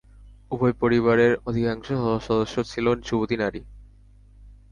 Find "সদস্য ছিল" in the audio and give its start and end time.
2.27-2.85